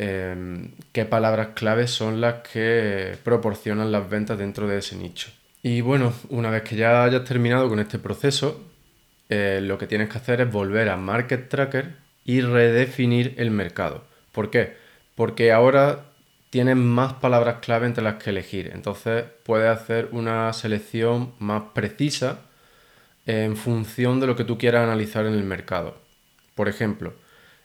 Em, 0.02 0.70
qué 0.92 1.04
palabras 1.04 1.48
claves 1.48 1.90
son 1.90 2.22
las 2.22 2.36
que 2.36 3.18
proporcionan 3.22 3.92
las 3.92 4.08
ventas 4.08 4.38
dentro 4.38 4.66
de 4.66 4.78
ese 4.78 4.96
nicho. 4.96 5.30
Y 5.62 5.82
bueno, 5.82 6.14
una 6.30 6.48
vez 6.48 6.62
que 6.62 6.74
ya 6.74 7.04
hayas 7.04 7.24
terminado 7.24 7.68
con 7.68 7.80
este 7.80 7.98
proceso, 7.98 8.64
eh, 9.28 9.60
lo 9.62 9.76
que 9.76 9.86
tienes 9.86 10.08
que 10.08 10.16
hacer 10.16 10.40
es 10.40 10.50
volver 10.50 10.88
a 10.88 10.96
Market 10.96 11.50
Tracker 11.50 11.96
y 12.24 12.40
redefinir 12.40 13.34
el 13.36 13.50
mercado. 13.50 14.02
¿Por 14.32 14.50
qué? 14.50 14.74
Porque 15.16 15.52
ahora 15.52 16.06
tienes 16.48 16.76
más 16.76 17.12
palabras 17.12 17.56
clave 17.60 17.84
entre 17.84 18.02
las 18.02 18.14
que 18.14 18.30
elegir. 18.30 18.70
Entonces 18.72 19.24
puedes 19.44 19.68
hacer 19.68 20.08
una 20.12 20.50
selección 20.54 21.34
más 21.38 21.64
precisa 21.74 22.38
en 23.26 23.54
función 23.54 24.18
de 24.18 24.28
lo 24.28 24.34
que 24.34 24.44
tú 24.44 24.56
quieras 24.56 24.84
analizar 24.84 25.26
en 25.26 25.34
el 25.34 25.44
mercado. 25.44 25.98
Por 26.54 26.70
ejemplo, 26.70 27.12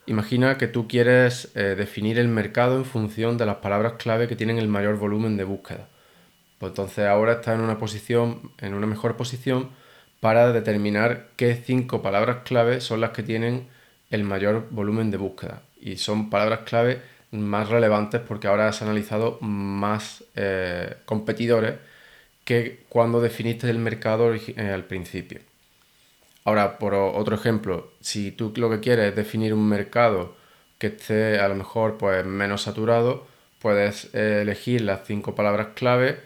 Imagina 0.07 0.57
que 0.59 0.67
tú 0.67 0.88
quieres 0.88 1.51
eh, 1.55 1.75
definir 1.75 2.19
el 2.19 2.27
mercado 2.27 2.77
en 2.77 2.85
función 2.85 3.38
de 3.38 3.47
las 3.47 3.57
palabras 3.57 3.93
clave 3.93 4.27
que 4.27 4.35
tienen 4.35 4.59
el 4.59 4.67
mayor 4.67 4.97
volumen 4.97 5.35
de 5.35 5.43
búsqueda. 5.45 5.88
Pues 6.59 6.71
entonces 6.71 7.05
ahora 7.07 7.33
estás 7.33 7.55
en 7.55 7.62
una 7.62 7.79
posición, 7.79 8.51
en 8.59 8.75
una 8.75 8.85
mejor 8.88 9.17
posición 9.17 9.69
para 10.19 10.51
determinar 10.53 11.29
qué 11.38 11.55
cinco 11.55 12.01
palabras 12.03 12.39
clave 12.45 12.81
son 12.81 13.01
las 13.01 13.12
que 13.12 13.24
tienen 13.24 13.67
el 14.12 14.24
mayor 14.24 14.67
volumen 14.69 15.09
de 15.09 15.17
búsqueda. 15.17 15.63
Y 15.81 15.97
son 15.97 16.29
palabras 16.29 16.59
clave 16.65 17.01
más 17.31 17.69
relevantes 17.69 18.21
porque 18.21 18.47
ahora 18.47 18.67
has 18.67 18.81
analizado 18.83 19.39
más 19.41 20.24
eh, 20.35 20.97
competidores 21.05 21.75
que 22.43 22.85
cuando 22.89 23.21
definiste 23.21 23.69
el 23.69 23.79
mercado 23.79 24.33
eh, 24.35 24.71
al 24.74 24.85
principio. 24.85 25.41
Ahora, 26.45 26.77
por 26.79 26.93
otro 26.93 27.35
ejemplo, 27.35 27.91
si 28.01 28.31
tú 28.31 28.53
lo 28.57 28.69
que 28.69 28.79
quieres 28.79 29.09
es 29.09 29.15
definir 29.15 29.53
un 29.53 29.67
mercado 29.67 30.35
que 30.77 30.87
esté 30.87 31.39
a 31.39 31.47
lo 31.47 31.55
mejor 31.55 31.97
pues, 31.97 32.25
menos 32.25 32.61
saturado, 32.63 33.27
puedes 33.59 34.13
eh, 34.13 34.41
elegir 34.43 34.81
las 34.81 35.05
cinco 35.07 35.35
palabras 35.35 35.69
clave 35.75 36.19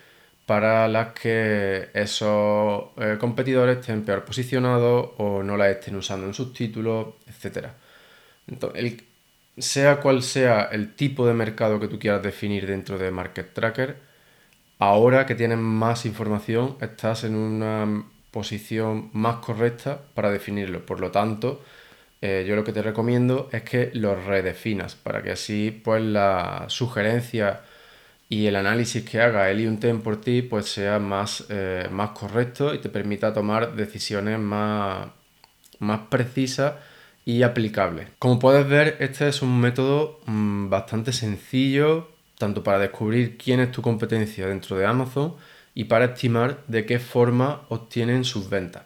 para 0.45 0.87
las 0.89 1.13
que 1.13 1.89
esos 1.93 2.85
eh, 2.97 3.17
competidores 3.19 3.79
estén 3.79 4.03
peor 4.03 4.25
posicionados 4.25 5.11
o 5.17 5.43
no 5.43 5.55
las 5.57 5.69
estén 5.69 5.95
usando 5.95 6.27
en 6.27 6.33
sus 6.33 6.53
títulos, 6.53 7.15
etc. 7.27 7.67
Entonces, 8.47 9.03
sea 9.57 9.99
cual 10.01 10.23
sea 10.23 10.63
el 10.71 10.95
tipo 10.95 11.27
de 11.27 11.33
mercado 11.33 11.79
que 11.79 11.87
tú 11.87 11.99
quieras 11.99 12.23
definir 12.23 12.67
dentro 12.67 12.97
de 12.97 13.11
Market 13.11 13.53
Tracker, 13.53 13.97
ahora 14.79 15.25
que 15.25 15.35
tienes 15.35 15.57
más 15.59 16.05
información, 16.05 16.77
estás 16.81 17.23
en 17.25 17.35
una 17.35 18.05
posición 18.31 19.09
más 19.13 19.37
correcta 19.37 20.01
para 20.13 20.31
definirlo. 20.31 20.85
Por 20.85 20.99
lo 20.99 21.11
tanto, 21.11 21.61
eh, 22.21 22.45
yo 22.47 22.55
lo 22.55 22.63
que 22.63 22.73
te 22.73 22.81
recomiendo 22.81 23.49
es 23.51 23.63
que 23.63 23.91
lo 23.93 24.15
redefinas 24.15 24.95
para 24.95 25.23
que 25.23 25.31
así 25.31 25.71
pues 25.83 26.03
la 26.03 26.65
sugerencia 26.67 27.61
y 28.29 28.45
el 28.45 28.55
análisis 28.55 29.03
que 29.03 29.21
haga 29.21 29.49
el 29.49 29.79
Tem 29.79 30.01
por 30.01 30.21
ti 30.21 30.41
pues 30.41 30.67
sea 30.67 30.99
más, 30.99 31.45
eh, 31.49 31.87
más 31.91 32.11
correcto 32.11 32.73
y 32.73 32.79
te 32.79 32.89
permita 32.89 33.33
tomar 33.33 33.75
decisiones 33.75 34.39
más, 34.39 35.07
más 35.79 36.01
precisas 36.09 36.75
y 37.25 37.43
aplicables. 37.43 38.09
Como 38.19 38.39
puedes 38.39 38.67
ver, 38.67 38.97
este 38.99 39.27
es 39.27 39.41
un 39.41 39.59
método 39.59 40.19
mm, 40.25 40.69
bastante 40.69 41.13
sencillo 41.13 42.09
tanto 42.39 42.63
para 42.63 42.79
descubrir 42.79 43.37
quién 43.37 43.59
es 43.59 43.71
tu 43.71 43.81
competencia 43.81 44.47
dentro 44.47 44.77
de 44.77 44.85
Amazon 44.85 45.35
y 45.79 45.85
para 45.85 46.05
estimar 46.05 46.57
de 46.67 46.85
qué 46.85 46.99
forma 46.99 47.61
obtienen 47.69 48.25
sus 48.25 48.49
ventas. 48.49 48.83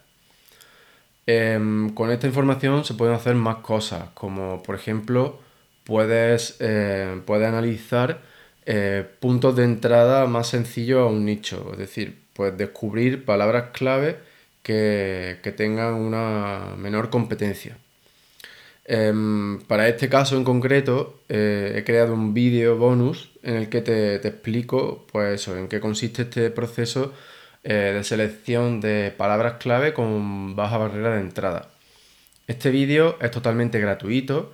Em, 1.26 1.90
con 1.96 2.12
esta 2.12 2.28
información 2.28 2.86
se 2.86 2.94
pueden 2.94 3.16
hacer 3.16 3.34
más 3.34 3.58
cosas, 3.58 4.10
como 4.14 4.62
por 4.62 4.76
ejemplo 4.76 5.40
puedes, 5.86 6.58
eh, 6.60 7.20
analizar 7.28 8.22
eh, 8.68 9.04
puntos 9.20 9.56
de 9.56 9.64
entrada 9.64 10.28
más 10.28 10.50
sencillos 10.50 11.00
a 11.00 11.06
un 11.06 11.26
nicho, 11.26 11.70
es 11.72 11.80
decir, 11.80 12.26
puedes 12.34 12.58
descubrir 12.60 13.26
palabras 13.26 13.72
clave 13.74 14.20
que 14.62 15.54
tengan 15.58 15.96
una 15.96 16.76
menor 16.78 17.10
competencia. 17.10 17.76
Em, 18.86 19.62
para 19.62 19.88
este 19.88 20.10
caso 20.10 20.36
en 20.36 20.44
concreto 20.44 21.22
eh, 21.30 21.74
he 21.78 21.84
creado 21.86 22.14
un 22.14 22.34
vídeo 22.34 22.78
bonus 22.78 23.32
en 23.42 23.56
el 23.56 23.70
que 23.70 23.82
te, 23.82 24.16
explico 24.16 25.08
pues 25.12 25.48
en 25.48 25.70
qué 25.70 25.80
consiste 25.80 26.24
este 26.24 26.50
proceso 26.50 27.14
eh, 27.64 27.94
de 27.96 28.04
selección 28.04 28.82
de 28.82 29.14
palabras 29.18 29.54
clave 29.60 29.94
con 29.94 30.56
baja 30.58 30.78
barrera 30.78 31.16
de 31.16 31.22
entrada. 31.22 31.70
Este 32.48 32.72
vídeo 32.72 33.18
es 33.22 33.32
totalmente 33.32 33.80
gratuito 33.80 34.54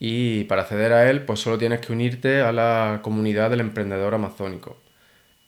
y 0.00 0.44
para 0.44 0.62
acceder 0.62 0.92
a 0.92 1.10
él 1.10 1.22
pues 1.24 1.40
solo 1.40 1.58
tienes 1.58 1.80
que 1.80 1.92
unirte 1.92 2.40
a 2.40 2.52
la 2.52 3.00
comunidad 3.02 3.50
del 3.50 3.60
emprendedor 3.60 4.14
amazónico. 4.14 4.76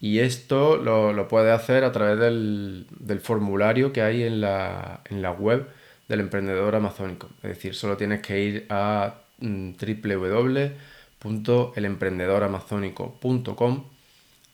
Y 0.01 0.21
esto 0.21 0.77
lo, 0.77 1.29
puedes 1.29 1.53
hacer 1.53 1.85
a 1.85 1.93
través 1.93 2.19
del, 2.19 2.87
formulario 3.23 3.93
que 3.93 4.03
hay 4.03 4.23
en 4.23 4.41
la, 4.41 5.03
en 5.11 5.23
la 5.23 5.33
web 5.33 5.69
del 6.11 6.21
emprendedor 6.21 6.75
amazónico. 6.75 7.29
Es 7.37 7.51
decir, 7.51 7.77
solo 7.77 7.97
tienes 7.97 8.21
que 8.21 8.41
ir 8.41 8.67
a 8.69 9.15
mm, 9.39 9.75
www.elemprendedoramazónico.com 11.23 13.85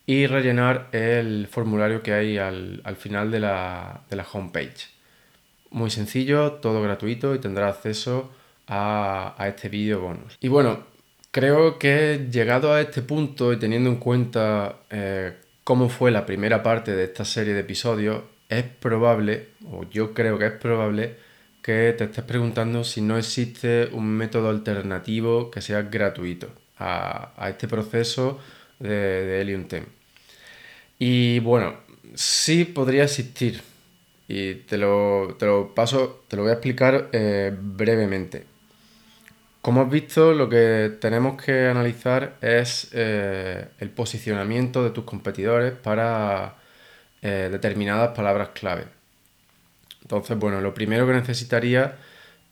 y 0.05 0.27
rellenar 0.27 0.91
el 0.93 1.49
formulario 1.51 2.03
que 2.03 2.13
hay 2.13 2.37
al, 2.37 2.83
final 2.99 3.31
de 3.31 3.41
la, 3.41 4.03
de 4.11 4.17
la, 4.17 4.27
homepage. 4.31 4.91
Muy 5.71 5.89
sencillo, 5.91 6.53
todo 6.53 6.83
gratuito 6.83 7.35
y 7.35 7.39
tendrás 7.39 7.77
acceso 7.77 8.31
a, 8.69 9.35
este 9.49 9.71
vídeo 9.71 10.01
bonus. 10.01 10.37
Y 10.41 10.49
bueno, 10.49 10.81
creo 11.31 11.79
que 11.79 12.29
llegado 12.31 12.75
a 12.75 12.83
este 12.83 13.01
punto 13.01 13.55
y 13.55 13.59
teniendo 13.59 13.89
en 13.89 13.97
cuenta 13.97 14.81
eh, 14.91 15.33
cómo 15.65 15.89
fue 15.89 16.11
la 16.11 16.27
primera 16.27 16.63
parte 16.63 16.95
de 16.95 17.05
esta 17.05 17.25
serie 17.25 17.55
de 17.55 17.61
episodios, 17.61 18.25
es 18.51 18.63
probable, 18.63 19.49
o 19.73 19.85
yo 19.85 20.13
creo 20.13 20.39
que 20.39 20.47
es 20.47 20.53
probable, 20.53 21.26
que 21.67 21.93
te 21.99 22.05
estés 22.05 22.23
preguntando 22.23 22.85
si 22.85 23.01
no 23.01 23.19
existe 23.19 23.89
un 23.91 24.07
método 24.07 24.51
alternativo 24.51 25.51
que 25.51 25.61
sea 25.61 25.83
gratuito 25.83 26.49
a, 26.79 27.33
este 27.49 27.67
proceso 27.67 28.39
de, 28.79 28.89
de 28.89 29.41
Helium 29.41 29.67
10. 29.67 29.83
Y 31.01 31.41
bueno, 31.41 31.75
sí 32.15 32.67
podría 32.67 33.03
existir. 33.03 33.63
Y 34.29 34.55
te 34.55 34.79
lo, 34.79 35.37
paso, 35.75 36.25
te 36.29 36.37
lo 36.37 36.43
voy 36.43 36.51
a 36.51 36.55
explicar 36.55 37.09
eh, 37.13 37.53
brevemente. 37.61 38.45
Como 39.61 39.83
has 39.83 39.91
visto, 39.91 40.35
lo 40.35 40.49
que 40.49 40.93
tenemos 41.01 41.43
que 41.43 41.67
analizar 41.67 42.37
es 42.43 42.91
eh, 42.93 43.67
el 43.81 43.91
posicionamiento 43.91 44.85
de 44.85 44.91
tus 44.91 45.05
competidores 45.05 45.73
para 45.73 46.55
eh, 47.23 47.49
determinadas 47.51 48.17
palabras 48.17 48.51
clave. 48.55 48.96
Entonces, 50.07 50.39
bueno, 50.39 50.61
lo 50.61 50.73
primero 50.75 51.07
que 51.07 51.13
necesitaría 51.15 51.97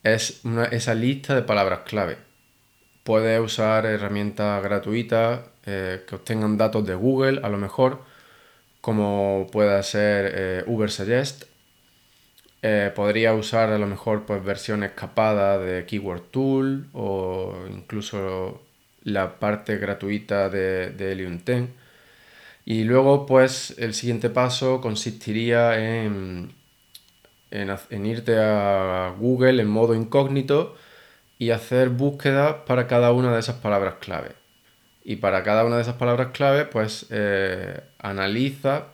es 0.03 0.41
esa 0.71 0.93
lista 0.93 1.35
de 1.35 1.41
palabras 1.41 1.79
clave. 1.85 2.17
Puedes 3.03 3.39
usar 3.39 3.85
herramientas 3.85 4.61
gratuitas 4.63 5.41
eh, 5.65 6.03
que 6.07 6.15
obtengan 6.15 6.57
datos 6.57 6.85
de 6.85 6.95
Google, 6.95 7.39
a 7.43 7.49
lo 7.49 7.57
mejor, 7.57 8.03
como 8.81 9.47
pueda 9.51 9.81
ser 9.83 10.65
Ubersuggest 10.67 11.45
eh, 12.67 12.91
podría 12.95 13.35
usar 13.35 13.69
a 13.69 13.77
lo 13.77 13.85
mejor 13.85 14.25
pues, 14.25 14.43
versiones 14.43 14.93
capadas 14.93 15.63
de 15.63 15.85
Keyword 15.85 16.31
Tool 16.31 16.87
o 16.93 17.53
incluso 17.69 18.63
la 19.03 19.37
parte 19.37 19.77
gratuita 19.77 20.49
de, 20.49 20.89
de 20.89 21.11
Helium 21.11 21.39
10. 21.45 21.69
Y 22.65 22.83
luego 22.85 23.27
pues 23.27 23.75
el 23.77 23.93
siguiente 23.93 24.31
paso 24.31 24.81
consistiría 24.81 25.77
en, 25.79 26.55
en, 27.61 28.05
irte 28.05 28.37
a 28.37 29.13
Google 29.17 29.61
en 29.61 29.67
modo 29.67 29.95
incógnito 29.95 30.75
y 31.37 31.51
hacer 31.51 31.89
búsquedas 31.89 32.57
para 32.65 32.87
cada 32.87 33.11
una 33.11 33.33
de 33.33 33.39
esas 33.39 33.57
palabras 33.57 33.95
clave. 33.99 34.33
Y 35.03 35.17
para 35.17 35.43
cada 35.43 35.65
una 35.65 35.75
de 35.75 35.83
esas 35.83 35.95
palabras 35.95 36.29
clave 36.33 36.65
pues 36.65 37.07
eh, 37.09 37.81
analiza 37.99 38.87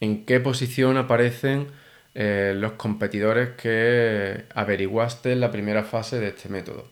en 0.00 0.24
qué 0.24 0.40
posición 0.40 0.96
aparecen 0.96 1.68
eh, 2.14 2.54
los 2.56 2.72
competidores 2.72 3.50
que 3.50 4.44
averiguaste 4.54 5.32
en 5.32 5.40
la 5.40 5.50
primera 5.50 5.84
fase 5.84 6.20
de 6.20 6.28
este 6.28 6.48
método. 6.48 6.88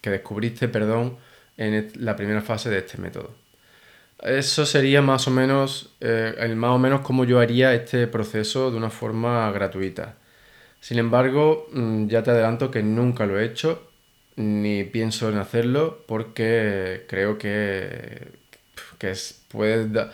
Que 0.00 0.10
descubriste, 0.10 0.68
perdón, 0.68 1.18
en 1.56 1.90
la 1.96 2.16
primera 2.16 2.42
fase 2.42 2.70
de 2.70 2.78
este 2.78 2.98
método. 2.98 3.34
Eso 4.22 4.64
sería 4.66 5.02
más 5.02 5.28
o 5.28 5.30
menos, 5.30 5.94
eh, 6.00 6.34
el 6.38 6.56
más 6.56 6.70
o 6.70 6.78
menos 6.78 7.02
como 7.02 7.24
yo 7.24 7.38
haría 7.38 7.74
este 7.74 8.06
proceso 8.06 8.70
de 8.70 8.76
una 8.78 8.90
forma 8.90 9.50
gratuita. 9.52 10.16
Sin 10.80 10.98
embargo, 10.98 11.68
mm, 11.72 12.08
ya 12.08 12.22
te 12.22 12.30
adelanto 12.30 12.70
que 12.70 12.82
nunca 12.82 13.26
lo 13.26 13.38
he 13.38 13.44
hecho, 13.46 13.90
ni 14.36 14.84
pienso 14.84 15.28
en 15.30 15.38
hacerlo, 15.38 16.04
porque 16.06 17.04
creo 17.08 17.38
que, 17.38 18.28
que, 18.98 19.14
puede, 19.48 20.08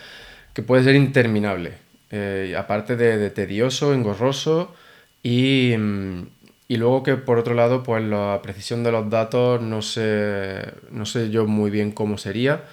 que 0.54 0.62
puede 0.62 0.84
ser 0.84 0.94
interminable. 0.96 1.74
Eh, 2.10 2.54
aparte 2.58 2.96
de, 2.96 3.30
tedioso, 3.30 3.94
engorroso 3.94 4.74
y, 5.22 5.74
mm, 5.78 6.26
y, 6.68 6.76
luego 6.76 7.02
que 7.02 7.16
por 7.16 7.38
otro 7.38 7.54
lado 7.54 7.82
pues 7.82 8.04
la 8.04 8.40
precisión 8.42 8.84
de 8.84 8.92
los 8.92 9.08
datos 9.10 9.62
no 9.62 9.80
sé, 9.82 10.62
no 10.90 11.06
sé 11.06 11.30
yo 11.30 11.46
muy 11.46 11.70
bien 11.70 11.92
cómo 11.92 12.18
sería 12.18 12.64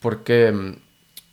porque 0.00 0.52
mm, 0.52 0.76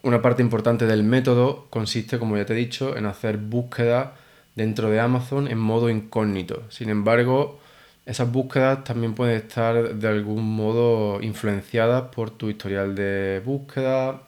una 0.03 0.21
parte 0.21 0.41
importante 0.41 0.85
del 0.85 1.03
método 1.03 1.67
consiste, 1.69 2.19
como 2.19 2.37
ya 2.37 2.45
te 2.45 2.53
he 2.53 2.57
dicho, 2.57 2.97
en 2.97 3.05
hacer 3.05 3.37
búsquedas 3.37 4.09
dentro 4.55 4.89
de 4.89 4.99
Amazon 4.99 5.47
en 5.47 5.57
modo 5.57 5.89
incógnito. 5.89 6.63
Sin 6.69 6.89
embargo, 6.89 7.59
esas 8.05 8.31
búsquedas 8.31 8.83
también 8.83 9.13
pueden 9.15 9.37
estar 9.37 9.95
de 9.95 10.07
algún 10.07 10.43
modo 10.55 11.21
influenciadas 11.21 12.03
por 12.15 12.31
tu 12.31 12.49
historial 12.49 12.95
de 12.95 13.41
búsqueda, 13.45 14.23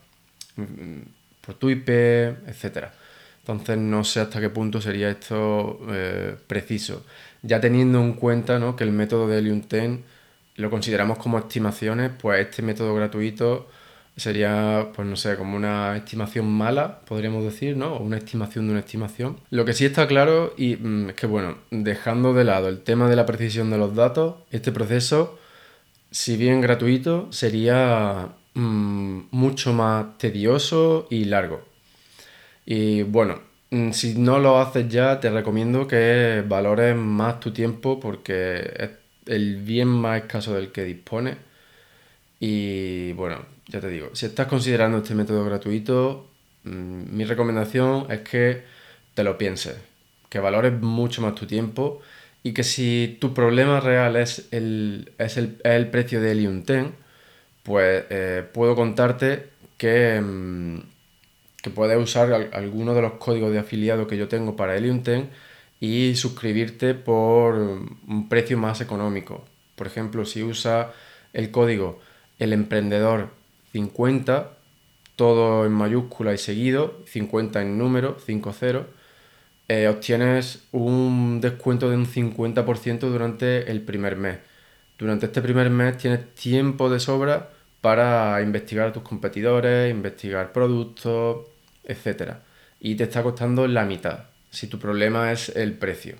mm, 0.58 1.00
por 1.42 1.56
tu 1.56 1.70
IP, 1.70 1.90
etcétera. 2.48 2.94
Entonces 3.40 3.78
no 3.78 4.04
sé 4.04 4.20
hasta 4.20 4.40
qué 4.40 4.50
punto 4.50 4.82
sería 4.82 5.10
esto 5.10 5.80
eh, 5.90 6.36
preciso. 6.48 7.06
Ya 7.42 7.60
teniendo 7.62 8.02
en 8.02 8.14
cuenta 8.14 8.60
que 8.76 8.84
el 8.84 8.92
método 8.92 9.28
de 9.28 9.42
10 9.42 10.00
lo 10.58 10.70
consideramos 10.70 11.18
como 11.18 11.40
estimaciones, 11.40 12.12
pues 12.22 12.46
este 12.46 12.62
método 12.62 12.94
gratuito 12.94 13.70
sería, 14.16 14.90
pues 14.96 15.08
no 15.08 15.16
sé, 15.16 15.36
como 15.38 15.56
una 15.56 15.96
estimación 15.98 16.52
mala, 16.52 17.00
podríamos 17.02 17.44
decir, 17.44 17.78
¿no? 17.78 17.94
O 17.94 18.04
una 18.04 18.18
estimación 18.18 18.66
de 18.66 18.72
una 18.72 18.80
estimación. 18.82 19.38
Lo 19.50 19.66
que 19.66 19.74
sí 19.74 19.86
está 19.86 20.08
claro 20.08 20.54
y 20.58 20.76
mm, 20.76 21.10
es 21.10 21.16
que, 21.16 21.28
bueno, 21.28 21.58
dejando 21.72 22.34
de 22.34 22.44
lado 22.44 22.70
el 22.70 22.82
tema 22.82 23.10
de 23.10 23.16
la 23.16 23.26
precisión 23.26 23.70
de 23.70 23.78
los 23.78 23.96
datos, 23.96 24.36
este 24.52 24.72
proceso, 24.72 25.40
si 26.12 26.38
bien 26.38 26.62
gratuito, 26.62 27.32
sería 27.32 28.30
mm, 28.54 29.20
mucho 29.32 29.74
más 29.74 30.18
tedioso 30.18 31.08
y 31.10 31.26
largo. 31.26 31.62
Y 32.66 33.04
bueno, 33.04 33.42
mm, 33.72 33.92
si 33.92 34.16
no 34.18 34.40
lo 34.40 34.60
haces 34.60 34.88
ya, 34.90 35.20
te 35.20 35.30
recomiendo 35.30 35.88
que 35.88 36.44
valores 36.48 36.96
más 36.96 37.40
tu 37.40 37.52
tiempo 37.52 38.00
porque 38.00 38.74
es 38.78 38.90
el 39.28 39.58
bien 39.58 39.88
más 39.88 40.22
escaso 40.22 40.54
del 40.54 40.72
que 40.72 40.84
dispones. 40.84 41.38
Y 42.40 43.14
bueno, 43.14 43.38
ya 43.70 43.80
te 43.80 43.90
digo, 43.90 44.10
si 44.14 44.26
estás 44.26 44.48
considerando 44.48 44.98
este 45.00 45.16
método 45.16 45.46
gratuito, 45.46 46.28
mm, 46.64 47.16
mi 47.16 47.24
recomendación 47.26 48.08
es 48.12 48.22
que 48.22 48.64
te 49.14 49.24
lo 49.24 49.38
pienses, 49.38 49.78
que 50.30 50.40
valores 50.40 50.74
mucho 50.74 51.22
más 51.22 51.36
tu 51.36 51.46
tiempo 51.46 52.02
y 52.44 52.54
que 52.54 52.64
si 52.64 53.18
tu 53.22 53.34
problema 53.34 53.80
real 53.80 54.16
es 54.16 54.48
el, 54.52 55.12
es 55.18 55.38
el, 55.38 55.88
precio 55.90 56.22
de 56.22 56.32
Helium 56.32 56.64
10, 56.64 56.88
pues 57.64 58.06
eh, 58.10 58.44
puedo 58.54 58.76
contarte 58.76 59.50
que... 59.78 60.22
Mm, 60.22 60.80
que 61.62 61.70
puedes 61.70 61.98
usar 61.98 62.52
alguno 62.54 62.94
de 62.94 63.02
los 63.02 63.14
códigos 63.14 63.52
de 63.52 63.60
afiliado 63.60 64.08
que 64.08 64.16
yo 64.16 64.30
tengo 64.30 64.56
para 64.56 64.78
Helium 64.78 65.04
10 65.04 65.26
y 65.82 66.16
suscribirte 66.16 66.94
por 66.94 67.56
un 67.56 68.30
precio 68.30 68.58
más 68.58 68.80
económico. 68.82 69.46
Por 69.76 69.88
ejemplo, 69.88 70.26
si 70.26 70.42
usas 70.42 70.88
el 71.34 71.52
código 71.52 72.00
el 72.40 72.54
emprendedor 72.54 73.30
50, 73.72 74.52
todo 75.16 75.66
en 75.66 75.72
mayúscula 75.72 76.34
y 76.34 76.38
seguido, 76.38 77.00
50 77.06 77.62
en 77.62 77.78
número, 77.78 78.18
50, 78.20 78.88
eh, 79.68 79.88
obtienes 79.88 80.64
un 80.72 81.42
descuento 81.42 81.90
de 81.90 81.96
un 81.96 82.06
50% 82.06 83.00
durante 83.10 83.70
el 83.72 83.82
primer 83.82 84.16
mes. 84.16 84.40
Durante 84.98 85.28
este 85.28 85.42
primer 85.42 85.70
mes 85.70 85.98
tienes 85.98 86.34
tiempo 86.36 86.90
de 86.90 87.00
sobra 87.00 87.50
para 87.82 88.42
investigar 88.42 88.88
a 88.90 88.94
tus 88.94 89.04
competidores, 89.04 89.92
investigar 89.92 90.52
productos, 90.52 91.48
etc. 91.84 92.34
Y 92.80 92.96
te 92.96 93.06
está 93.06 93.24
costando 93.24 93.68
la 93.68 93.86
mitad, 93.86 94.26
si 94.50 94.68
tu 94.68 94.80
problema 94.80 95.32
es 95.32 95.50
el 95.50 95.74
precio. 95.74 96.16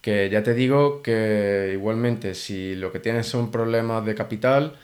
Que 0.00 0.28
ya 0.30 0.42
te 0.42 0.54
digo 0.54 1.02
que 1.02 1.70
igualmente 1.74 2.34
si 2.34 2.74
lo 2.74 2.92
que 2.92 2.98
tienes 3.00 3.26
son 3.26 3.50
problemas 3.50 4.04
de 4.04 4.14
capital, 4.14 4.76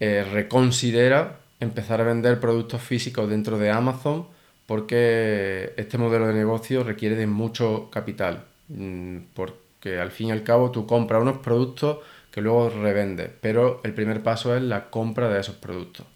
eh, 0.00 0.24
reconsidera 0.30 1.40
empezar 1.60 2.00
a 2.00 2.04
vender 2.04 2.40
productos 2.40 2.82
físicos 2.82 3.28
dentro 3.28 3.58
de 3.58 3.70
Amazon 3.70 4.26
porque 4.66 5.74
este 5.76 5.98
modelo 5.98 6.26
de 6.26 6.34
negocio 6.34 6.84
requiere 6.84 7.16
de 7.16 7.26
mucho 7.26 7.90
capital. 7.90 8.44
Mm, 8.68 9.18
porque 9.34 9.98
al 9.98 10.10
fin 10.10 10.28
y 10.28 10.30
al 10.30 10.44
cabo 10.44 10.70
tú 10.70 10.86
compras 10.86 11.22
unos 11.22 11.38
productos 11.38 11.98
que 12.30 12.40
luego 12.40 12.70
revendes, 12.70 13.30
pero 13.40 13.80
el 13.82 13.92
primer 13.94 14.22
paso 14.22 14.56
es 14.56 14.62
la 14.62 14.88
compra 14.90 15.28
de 15.28 15.40
esos 15.40 15.56
productos. 15.56 16.06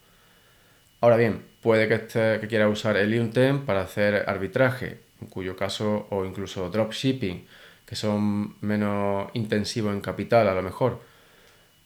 Ahora 1.01 1.17
bien, 1.17 1.45
puede 1.61 1.89
que, 1.89 1.95
esté, 1.95 2.39
que 2.41 2.47
quiera 2.49 2.69
usar 2.69 2.97
Helium 2.97 3.31
10 3.31 3.65
para 3.67 3.83
hacer 3.83 4.25
arbitraje, 4.29 5.01
en 5.21 5.27
cuyo 5.29 5.57
caso, 5.57 6.07
o 6.11 6.25
incluso 6.25 6.71
dropshipping, 6.71 7.47
que 7.85 7.97
son 7.97 8.57
menos 8.61 9.31
intensivos 9.35 9.93
en 9.93 10.01
capital 10.01 10.49
a 10.49 10.55
lo 10.55 10.63
mejor, 10.63 11.01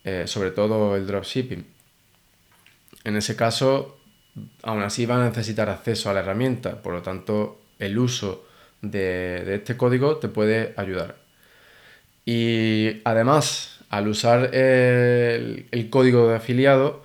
eh, 0.05 0.25
sobre 0.27 0.51
todo 0.51 0.97
el 0.97 1.07
dropshipping. 1.07 1.78
En 3.05 3.17
ese 3.17 3.37
caso, 3.37 3.99
aún 4.63 4.83
así 4.83 5.07
va 5.07 5.23
a 5.23 5.29
necesitar 5.29 5.69
acceso 5.69 6.11
a 6.11 6.15
la 6.15 6.21
herramienta, 6.21 6.83
por 6.83 6.93
lo 6.93 7.03
tanto, 7.03 7.61
el 7.79 7.99
uso 7.99 8.47
de 8.83 9.55
este 9.55 9.77
código 9.77 10.17
te 10.17 10.29
puede 10.29 10.75
ayudar. 10.77 11.17
Y 12.25 13.01
además, 13.05 13.81
al 13.89 14.09
usar 14.09 14.55
el, 14.55 15.89
código 15.91 16.29
de 16.29 16.37
afiliado, 16.37 17.05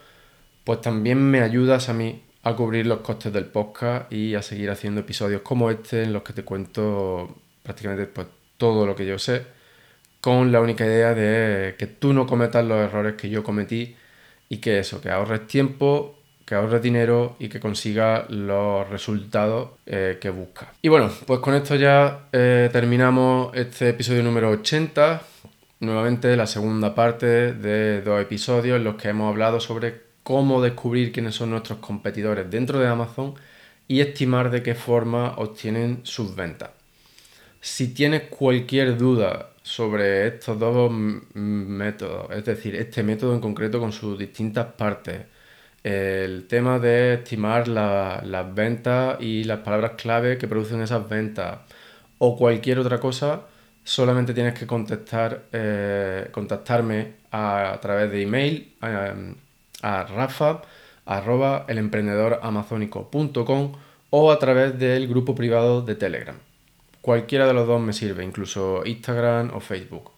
pues 0.66 0.82
también 0.82 1.20
me 1.20 1.42
ayudas 1.42 1.90
a 1.90 1.94
mí 1.94 2.24
a 2.44 2.56
cubrir 2.56 2.88
los 2.88 3.00
costes 3.00 3.32
del 3.32 3.46
podcast 3.46 4.12
y 4.12 4.36
a 4.36 4.42
seguir 4.42 4.70
haciendo 4.70 5.02
episodios 5.02 5.42
como 5.42 5.72
este 5.72 6.04
en 6.04 6.12
los 6.14 6.24
que 6.24 6.34
te 6.34 6.44
cuento 6.44 7.38
prácticamente 7.64 8.06
pues, 8.08 8.28
todo 8.58 8.86
lo 8.86 8.96
que 8.96 9.06
yo 9.06 9.18
sé, 9.18 9.46
con 10.20 10.52
la 10.52 10.60
única 10.62 10.86
idea 10.86 11.14
de 11.14 11.76
que 11.78 11.88
tú 11.88 12.14
no 12.14 12.28
cometas 12.28 12.66
los 12.66 12.78
errores 12.78 13.16
que 13.16 13.30
yo 13.30 13.44
cometí 13.44 13.96
y 14.54 14.58
que 14.58 14.78
eso, 14.78 15.02
que 15.02 15.10
ahorres 15.10 15.48
tiempo, 15.48 16.20
que 16.46 16.54
ahorres 16.54 16.80
dinero 16.80 17.36
y 17.40 17.50
que 17.50 17.60
consigas 17.60 18.30
los 18.30 18.88
resultados 18.88 19.72
eh, 19.88 20.20
que 20.22 20.30
buscas. 20.30 20.70
Y 20.84 20.90
bueno, 20.90 21.10
pues 21.26 21.40
con 21.40 21.56
esto 21.56 21.76
ya 21.76 22.28
eh, 22.32 22.70
terminamos 22.72 23.56
este 23.56 23.90
episodio 23.90 24.22
número 24.22 24.52
80 24.52 25.22
nuevamente 25.80 26.38
la 26.38 26.46
segunda 26.46 26.94
parte 26.94 27.54
de 27.54 28.02
dos 28.04 28.22
episodios 28.22 28.78
en 28.78 28.84
los 28.84 28.96
que 28.96 29.10
hemos 29.10 29.32
hablado 29.32 29.60
sobre 29.60 30.04
cómo 30.22 30.62
descubrir 30.62 31.12
quiénes 31.12 31.34
son 31.34 31.50
nuestros 31.50 31.80
competidores 31.80 32.50
dentro 32.50 32.80
de 32.80 32.88
Amazon 32.88 33.34
y 33.88 34.02
estimar 34.02 34.52
de 34.52 34.62
qué 34.62 34.76
forma 34.76 35.34
obtienen 35.38 36.02
sus 36.04 36.36
ventas. 36.36 36.70
Si 37.60 37.94
tienes 37.94 38.24
cualquier 38.30 38.98
duda 38.98 39.53
sobre 39.64 40.28
estos 40.28 40.60
dos 40.60 40.92
métodos, 40.92 42.28
es 42.32 42.46
decir, 42.46 42.76
este 42.76 43.04
método 43.04 43.34
en 43.34 43.42
concreto 43.42 43.80
con 43.80 43.92
sus 43.94 44.20
distintas 44.20 44.74
partes. 44.74 45.26
El 45.84 46.48
tema 46.48 46.80
de 46.80 47.16
estimar 47.16 47.68
las 47.68 48.56
ventas 48.56 49.18
y 49.22 49.44
las 49.46 49.60
palabras 49.60 49.94
clave 49.98 50.38
que 50.38 50.48
producen 50.48 50.82
esas 50.82 51.08
ventas 51.10 51.60
o 52.20 52.38
cualquier 52.38 52.80
otra 52.80 53.00
cosa, 53.00 53.44
solamente 53.84 54.34
tienes 54.34 54.58
que 54.58 54.68
contestar, 54.68 55.46
eh, 55.52 56.30
contactarme 56.32 57.16
a, 57.32 57.78
través 57.82 58.12
de 58.12 58.22
email 58.24 58.76
a, 58.82 59.14
a 59.82 60.04
rafa 60.06 60.62
arroba 61.06 61.66
elemprendedoramazónico.com 61.68 63.74
o 64.10 64.32
a 64.32 64.40
través 64.40 64.78
del 64.80 65.08
grupo 65.08 65.36
privado 65.36 65.82
de 65.82 65.96
Telegram. 65.96 66.38
Cualquiera 67.04 67.46
de 67.46 67.54
los 67.54 67.68
dos 67.68 67.82
me 67.82 67.92
sirve, 67.92 68.24
incluso 68.24 68.82
Instagram 68.86 69.52
o 69.54 69.60
Facebook. 69.60 70.12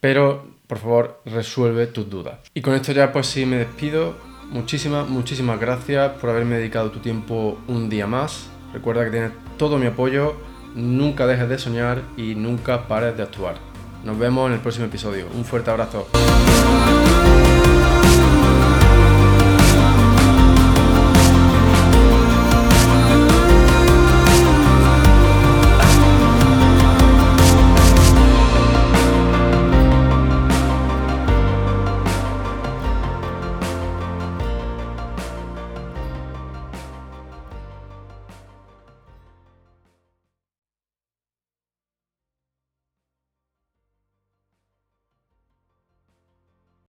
Pero, 0.00 0.44
por 0.66 0.78
favor, 0.78 1.20
resuelve 1.24 1.86
tus 1.86 2.10
dudas. 2.10 2.40
Y 2.52 2.62
con 2.62 2.74
esto 2.74 2.90
ya 2.90 3.12
pues 3.12 3.28
sí 3.28 3.46
me 3.46 3.58
despido. 3.58 4.16
Muchísimas, 4.50 5.08
muchísimas 5.08 5.60
gracias 5.60 6.10
por 6.18 6.30
haberme 6.30 6.56
dedicado 6.56 6.90
tu 6.90 6.98
tiempo 6.98 7.60
un 7.68 7.88
día 7.88 8.08
más. 8.08 8.48
Recuerda 8.72 9.04
que 9.04 9.12
tienes 9.12 9.30
todo 9.56 9.78
mi 9.78 9.86
apoyo. 9.86 10.34
Nunca 10.74 11.28
dejes 11.28 11.48
de 11.48 11.58
soñar 11.58 12.02
y 12.16 12.34
nunca 12.34 12.88
pares 12.88 13.16
de 13.16 13.22
actuar. 13.22 13.54
Nos 14.02 14.18
vemos 14.18 14.48
en 14.48 14.54
el 14.54 14.60
próximo 14.60 14.86
episodio. 14.86 15.28
Un 15.32 15.44
fuerte 15.44 15.70
abrazo. 15.70 16.08